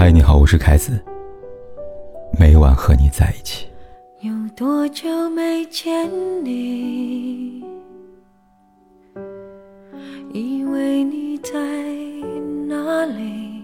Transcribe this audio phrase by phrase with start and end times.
[0.00, 0.98] 嗨，你好，我是凯子。
[2.38, 3.66] 每晚和你在一起。
[4.22, 6.08] 有多久没见
[6.42, 7.62] 你？
[10.32, 11.52] 以为你在
[12.66, 13.62] 哪里？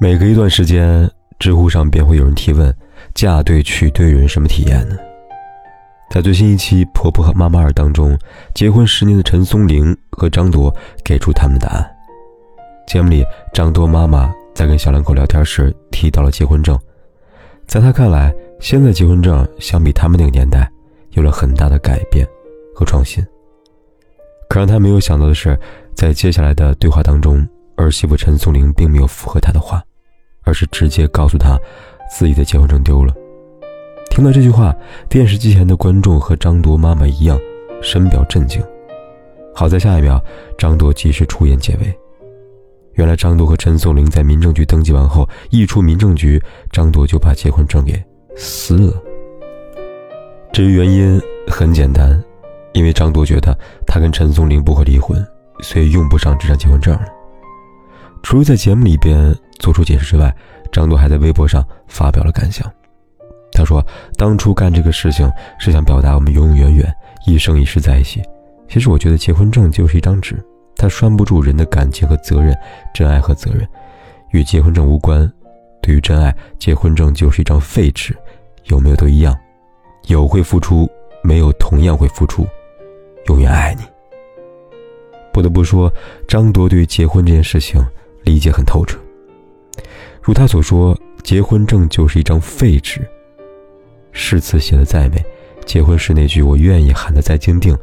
[0.00, 1.08] 每隔一段时间，
[1.38, 2.74] 知乎上便会有人提问：
[3.14, 4.96] 嫁对娶对人什么体验呢？
[6.10, 8.18] 在最新一期《婆婆和妈妈二》当中，
[8.56, 11.94] 结婚十年的陈松伶和张铎给出他们的答案。
[12.88, 16.76] 节目里，张多妈妈在跟小两口聊天时提到了结婚证，
[17.66, 20.66] 在她看来，现在结婚证相比他们那个年代
[21.10, 22.26] 有了很大的改变
[22.74, 23.22] 和创新。
[24.48, 25.56] 可让她没有想到的是，
[25.94, 27.46] 在接下来的对话当中，
[27.76, 29.82] 儿媳妇陈松伶并没有附和她的话，
[30.44, 31.60] 而是直接告诉她
[32.10, 33.12] 自己的结婚证丢了。
[34.08, 34.74] 听到这句话，
[35.10, 37.38] 电视机前的观众和张铎妈妈一样
[37.82, 38.64] 深表震惊。
[39.54, 40.18] 好在下一秒，
[40.56, 41.94] 张铎及时出言解围。
[42.98, 48.04] 原来张铎和陈松伶在民政局登记完后，一出民政局，张铎就把结婚证给
[48.34, 48.92] 撕了。
[50.52, 52.20] 至于原因很简单，
[52.72, 55.24] 因为张铎觉得他跟陈松伶不会离婚，
[55.60, 57.04] 所以用不上这张结婚证了。
[58.20, 60.34] 除了在节目里边做出解释之外，
[60.72, 62.68] 张铎还在微博上发表了感想。
[63.52, 63.80] 他说
[64.18, 66.94] ：“当初干这个事情是想表达我们永永远远、
[67.28, 68.20] 一生一世在一起。
[68.68, 70.36] 其实我觉得结婚证就是一张纸。”
[70.78, 72.56] 它拴不住人的感情和责任，
[72.94, 73.68] 真爱和责任
[74.30, 75.30] 与结婚证无关。
[75.82, 78.16] 对于真爱，结婚证就是一张废纸，
[78.64, 79.36] 有没有都一样。
[80.06, 80.88] 有会付出，
[81.22, 82.46] 没有同样会付出。
[83.26, 83.82] 永远爱你。
[85.32, 85.92] 不得不说，
[86.26, 87.84] 张铎对于结婚这件事情
[88.22, 88.98] 理解很透彻。
[90.22, 93.00] 如他所说，结婚证就是一张废纸。
[94.12, 95.24] 誓词写的再美，
[95.66, 97.76] 结婚时那句“我愿意”喊得再坚定。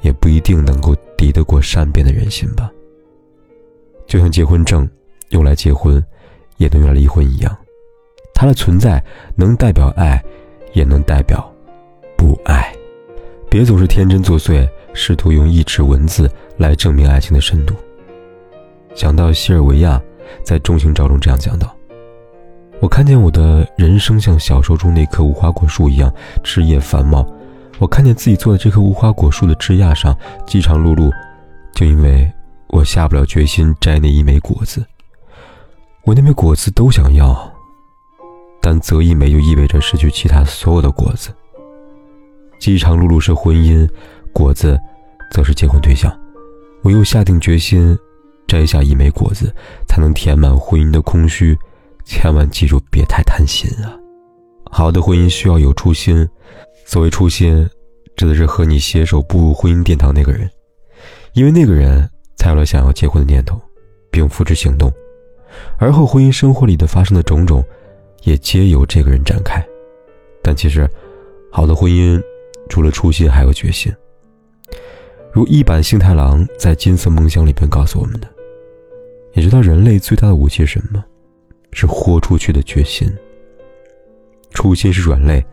[0.00, 2.70] 也不一定能够抵得过善变的人心吧。
[4.06, 4.88] 就像结婚证
[5.30, 6.02] 用来结婚，
[6.56, 7.56] 也能用来离婚一样，
[8.32, 9.02] 它的存在
[9.36, 10.22] 能代表爱，
[10.72, 11.52] 也能代表
[12.16, 12.72] 不爱。
[13.50, 17.74] 别总是天真作祟，试图用一纸文字来证明爱情的深度。
[18.94, 20.00] 想到西尔维亚
[20.42, 21.74] 在《中情照》中这样讲道
[22.80, 27.26] ：“我看见我的人生像小说中那棵无花果树一样，枝叶繁茂。”
[27.78, 30.16] 我看见自己坐在这棵无花果树的枝桠上，
[30.46, 31.10] 饥肠辘辘，
[31.74, 32.30] 就因为
[32.68, 34.84] 我下不了决心摘那一枚果子。
[36.04, 37.52] 我那枚果子都想要，
[38.60, 41.30] 但择一枚就意味着失去其他所有的果子。
[42.58, 43.88] 饥肠辘辘是婚姻，
[44.32, 44.78] 果子
[45.30, 46.12] 则是结婚对象。
[46.82, 47.96] 我又下定决心
[48.46, 49.54] 摘下一枚果子，
[49.86, 51.56] 才能填满婚姻的空虚。
[52.04, 53.92] 千万记住，别太贪心啊！
[54.70, 56.28] 好的婚姻需要有初心。
[56.88, 57.68] 所谓初心，
[58.16, 60.50] 指的是和你携手步入婚姻殿堂那个人，
[61.34, 63.60] 因为那个人才有了想要结婚的念头，
[64.10, 64.90] 并付之行动，
[65.76, 67.62] 而后婚姻生活里的发生的种种，
[68.22, 69.62] 也皆由这个人展开。
[70.42, 70.88] 但其实，
[71.52, 72.18] 好的婚姻
[72.70, 73.94] 除了初心，还有决心。
[75.30, 78.26] 如一版幸太郎在《金色梦乡》里边告诉我们的，
[79.34, 81.04] 你知道人类最大的武器是什么？
[81.70, 83.14] 是豁出去的决心。
[84.52, 85.44] 初心是软肋。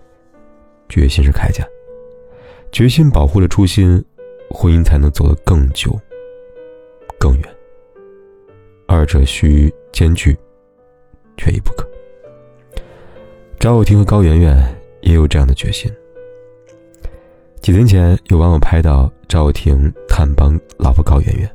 [0.88, 1.68] 决心是铠甲，
[2.72, 4.04] 决心保护了初心，
[4.50, 6.00] 婚姻才能走得更久、
[7.20, 7.44] 更远。
[8.88, 10.38] 二者需兼具，
[11.38, 11.88] 缺一不可。
[13.60, 14.56] 赵又廷和高圆圆
[15.02, 15.92] 也有这样的决心。
[17.62, 21.50] 几天前，有网友拍到赵又廷探帮老婆高圆圆，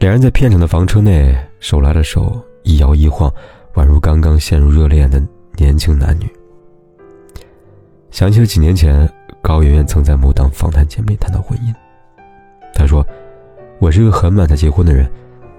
[0.00, 3.32] 两人在片场的房车内手拉着手，一摇一晃，
[3.74, 5.22] 宛如刚刚陷入热恋的
[5.56, 6.26] 年轻男女。
[8.14, 11.74] 想起了几年前，高圆圆曾在某档访谈节目里谈到婚姻。
[12.72, 13.04] 她说
[13.80, 15.10] ：“我是一个很晚才结婚的人，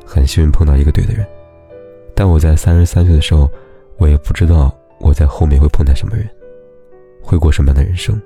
[0.06, 1.28] 很幸运碰到一个对的人。
[2.16, 3.52] 但我在三十三岁的时候，
[3.98, 6.26] 我也不知道我在后面会碰到什么人，
[7.22, 8.18] 会过什么样的人生。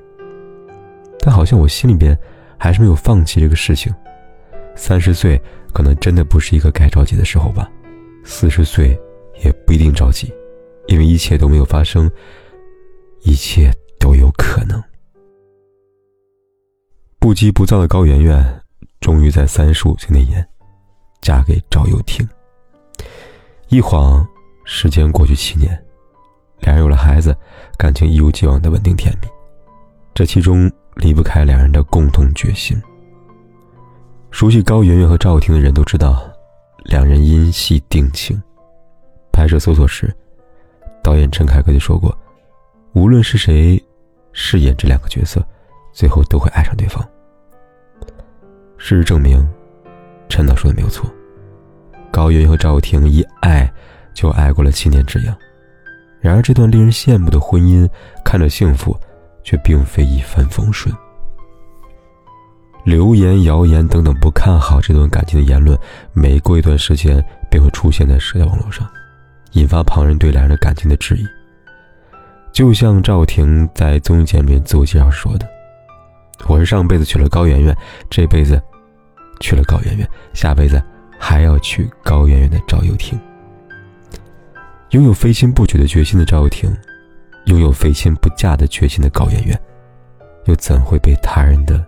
[1.21, 2.15] 但好像我心里边
[2.55, 3.91] 还是没有放弃这个事情。
[4.75, 5.41] 三十岁
[5.73, 7.67] 可能真的不是一个该着急的时候吧，
[8.23, 8.89] 四十岁
[9.43, 10.31] 也不一定着急，
[10.85, 12.07] 因为一切都没有发生，
[13.23, 13.73] 一切。”
[14.09, 14.83] 都有可能。
[17.19, 18.61] 不急不躁的高圆圆，
[18.99, 20.43] 终于在三十五岁那年，
[21.21, 22.27] 嫁给赵又廷。
[23.67, 24.27] 一晃，
[24.65, 25.69] 时间过去七年，
[26.61, 27.37] 两人有了孩子，
[27.77, 29.27] 感情一如既往的稳定甜蜜。
[30.15, 32.81] 这其中离不开两人的共同决心。
[34.31, 36.27] 熟悉高圆圆和赵又廷的人都知道，
[36.85, 38.41] 两人因戏定情。
[39.31, 40.11] 拍摄搜索时，
[41.03, 42.17] 导演陈凯歌就说过
[42.93, 43.79] ：“无论是谁。”
[44.31, 45.45] 饰演这两个角色，
[45.93, 47.03] 最后都会爱上对方。
[48.77, 49.47] 事实证明，
[50.29, 51.09] 陈导说的没有错，
[52.11, 53.71] 高圆圆和赵又廷一爱
[54.13, 55.35] 就爱过了七年之痒。
[56.21, 57.89] 然而，这段令人羡慕的婚姻
[58.23, 58.97] 看着幸福，
[59.43, 60.93] 却并非一帆风顺。
[62.85, 65.77] 流言、谣言等等不看好这段感情的言论，
[66.13, 68.87] 每过一段时间便会出现在社交网络上，
[69.53, 71.25] 引发旁人对两人的感情的质疑。
[72.51, 75.47] 就像赵婷在综艺节目里自我介绍说的
[76.47, 77.75] ：“我是上辈子娶了高圆圆，
[78.09, 78.61] 这辈子
[79.39, 80.81] 娶了高圆圆，下辈子
[81.17, 83.17] 还要娶高圆圆的赵又廷。”
[84.91, 86.75] 拥有非亲不娶的决心的赵又廷，
[87.45, 89.61] 拥有非亲不嫁的决心的高圆圆，
[90.45, 91.85] 又怎会被他人的？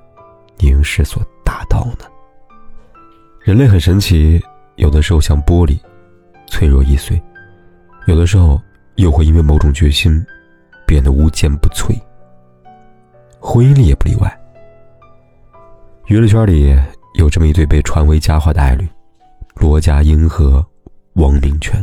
[0.58, 2.06] 凝视所打倒呢？
[3.42, 4.40] 人类很神奇，
[4.76, 5.80] 有的时候像玻璃，
[6.46, 7.20] 脆弱易碎；
[8.06, 8.62] 有的时候
[8.96, 10.24] 又会因为某种决心，
[10.92, 11.98] 变得无坚不摧。
[13.40, 14.40] 婚姻里也不例外。
[16.08, 16.78] 娱乐圈里
[17.14, 18.86] 有这么一对被传为佳话的爱侣：
[19.56, 20.62] 罗家英和
[21.14, 21.82] 王明全。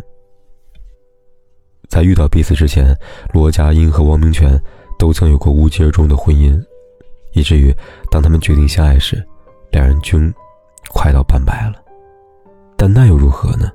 [1.89, 2.95] 在遇到彼此之前，
[3.33, 4.63] 罗家英和王明全
[4.99, 6.63] 都曾有过无疾而终的婚姻。
[7.33, 7.75] 以至于，
[8.11, 9.27] 当他们决定相爱时，
[9.71, 10.31] 两人均
[10.91, 11.83] 快到半百了。
[12.77, 13.73] 但那又如何呢？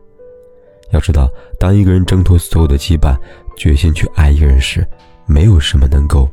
[0.92, 1.28] 要知道，
[1.60, 3.18] 当一个人挣脱所有的羁绊，
[3.58, 4.88] 决心去爱一个人时，
[5.26, 6.30] 没有什么能够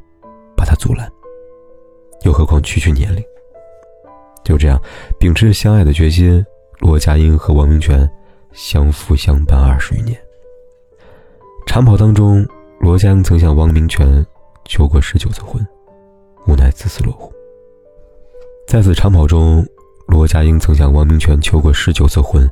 [0.57, 1.11] 把他阻拦。
[2.23, 3.25] 又何况区区年龄？
[4.45, 4.81] 就这样，
[5.19, 6.45] 秉持着相爱的决心，
[6.79, 8.11] 罗佳英和王明全
[8.53, 10.21] 相扶相伴二十余年。
[11.67, 12.47] 长跑当中，
[12.81, 14.27] 罗家英曾向王明全
[14.65, 15.65] 求过十九次婚。
[16.47, 17.31] 无奈自此落户。
[18.67, 19.65] 在此长跑中，
[20.09, 22.51] 罗家英曾向王明全求过十九次婚，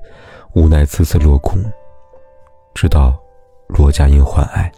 [0.54, 1.58] 无奈次次落空。
[2.74, 3.18] 直到
[3.66, 4.70] 罗家英患癌。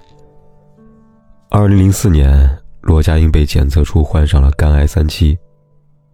[1.52, 2.48] 二零零四年，
[2.80, 5.36] 罗家英被检测出患上了肝癌三期。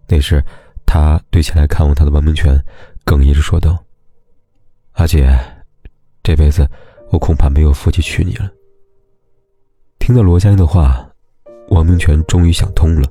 [0.07, 0.43] 那时，
[0.83, 2.59] 他对前来看望他的王明全，
[3.05, 3.77] 哽咽着说道
[4.93, 5.39] ：“阿姐，
[6.23, 6.67] 这辈子
[7.11, 8.49] 我恐怕没有福气娶你了。”
[9.99, 11.03] 听到罗家英的话。
[11.69, 13.09] 王明全终于想通了，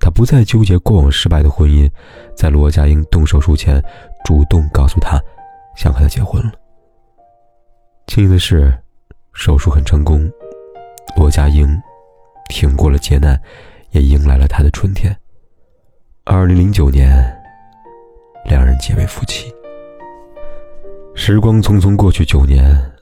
[0.00, 1.86] 他不再纠结过往失败的婚姻，
[2.34, 3.84] 在罗家英动手术前，
[4.24, 5.20] 主动告诉他，
[5.76, 6.52] 想和他结婚了。
[8.06, 8.74] 庆幸的是，
[9.34, 10.26] 手术很成功，
[11.14, 11.80] 罗家英
[12.48, 13.40] 挺过了劫难，
[13.90, 15.16] 也迎来了他的春天。
[16.24, 17.34] 二零零九年，
[18.44, 19.52] 两人结为夫妻。
[21.14, 22.92] 时光匆匆过去九年。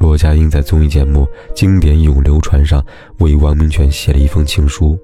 [0.00, 1.20] 罗家英在综艺节目
[1.54, 2.84] 《经典永流传》上
[3.20, 4.98] 为王明全写了一封情书。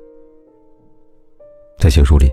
[1.79, 2.29] 在情书里，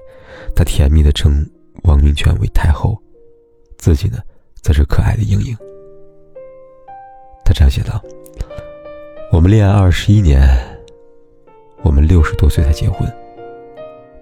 [0.55, 1.47] 他甜蜜地称
[1.83, 2.97] 王明全为太后，
[3.77, 4.17] 自己呢，
[4.63, 5.55] 则是可爱的英英。
[7.45, 8.03] 他这样写道
[9.29, 10.47] ：“我们恋爱二十一年，
[11.83, 13.07] 我们六十多岁才结婚。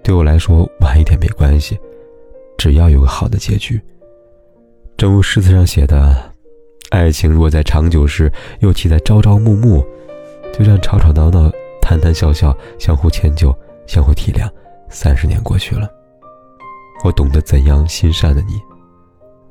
[0.02, 1.78] 对我来说，晚一点没关系，
[2.58, 3.80] 只要有个好的结局。
[4.96, 6.34] 正如诗词上写的。”
[6.90, 9.84] 爱情若在长久时，又岂在朝朝暮暮？
[10.52, 11.50] 就这样吵吵闹闹、
[11.82, 13.56] 谈谈笑笑，相互迁就、
[13.86, 14.48] 相互体谅。
[14.88, 15.90] 三十年过去了，
[17.04, 18.60] 我懂得怎样心善的你，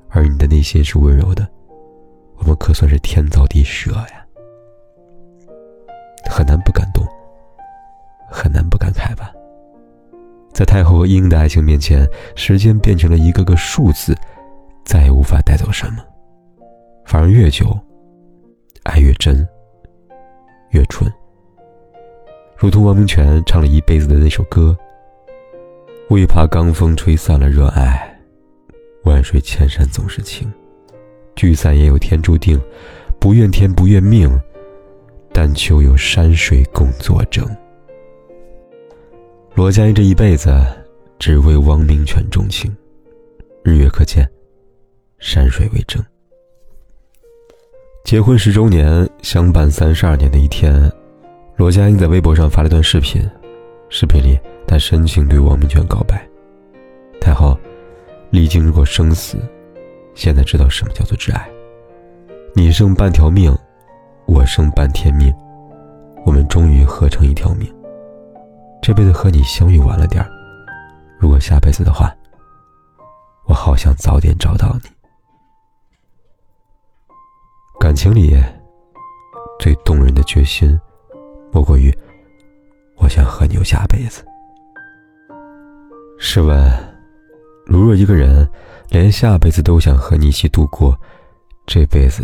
[0.09, 1.47] 而你的内心是温柔的。
[2.37, 4.24] 我们可算是天造地设呀！
[6.35, 7.01] 很难不感动，
[8.29, 9.31] 很难不感慨吧？
[10.51, 12.05] 在太后和英的爱情面前，
[12.35, 14.13] 时间变成了一个个数字，
[14.83, 16.03] 再也无法带走什么。
[17.05, 17.79] 反而越久，
[18.83, 19.47] 爱越真，
[20.71, 21.09] 越纯。
[22.57, 24.77] 如同王明全唱了一辈子的那首歌
[26.11, 28.13] ：“为怕罡风吹散了热爱，
[29.05, 30.51] 万水千山总是情。
[31.33, 32.61] 聚散也有天注定，
[33.21, 34.29] 不怨天不怨命，
[35.35, 37.45] 但求有山水共作证。”
[39.53, 40.49] 罗家英这一辈子
[41.19, 42.73] 只为汪明荃钟情，
[43.61, 44.25] 日月可见，
[45.19, 46.01] 山水为证。
[48.05, 50.89] 结婚十周年，相伴三十二年的一天，
[51.57, 53.21] 罗家英在微博上发了一段视频。
[53.89, 56.25] 视频里，她深情对汪明荃告白
[57.19, 57.57] ：“太后，
[58.29, 59.37] 历经过生死，
[60.13, 61.49] 现在知道什么叫做挚爱。
[62.53, 63.53] 你剩半条命，
[64.27, 65.33] 我剩半天命，
[66.25, 67.73] 我们终于合成一条命。
[68.81, 70.29] 这辈子和你相遇晚了点儿，
[71.19, 72.13] 如果下辈子的话，
[73.45, 74.89] 我好想早点找到你。”
[77.79, 78.35] 感情里
[79.59, 80.79] 最动人的决心，
[81.51, 81.95] 莫过于
[82.97, 84.23] 我想和你有下辈子。
[86.17, 86.71] 试问，
[87.65, 88.47] 如若一个人
[88.89, 90.97] 连下辈子都想和你一起度过，
[91.65, 92.23] 这辈子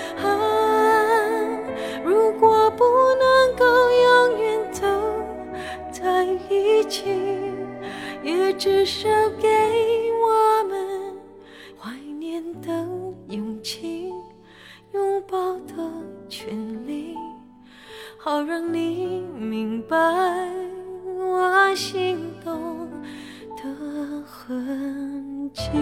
[25.71, 25.79] 过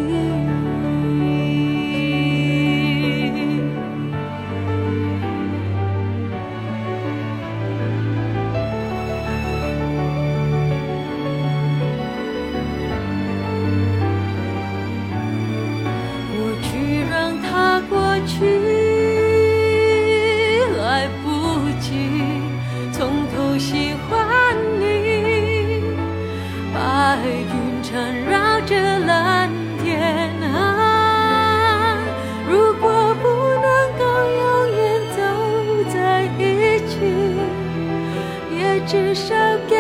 [16.62, 18.46] 去让它过去，
[20.78, 21.28] 来不
[21.80, 21.90] 及
[22.92, 24.19] 从头喜欢
[38.90, 39.36] 至少
[39.68, 39.76] 给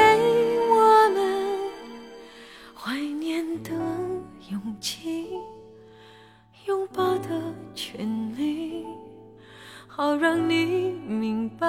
[0.69, 1.57] 我们
[2.75, 3.71] 怀念的
[4.51, 5.31] 勇气。
[6.67, 7.29] 拥抱的
[7.73, 8.85] 权利，
[9.87, 11.67] 好让你明白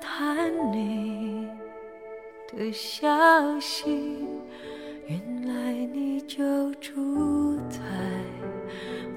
[0.00, 1.46] 探你
[2.52, 4.26] 的消息。
[5.06, 7.80] 原来你就住在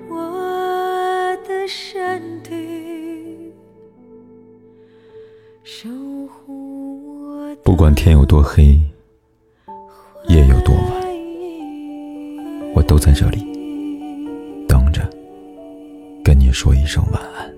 [0.10, 3.52] 我的身体，
[5.64, 5.90] 守
[6.28, 8.80] 护我不管天有多黑，
[10.30, 10.84] 夜有多晚，
[12.74, 13.46] 我都在这里
[14.68, 15.02] 等着，
[16.24, 17.54] 跟你说一声晚安。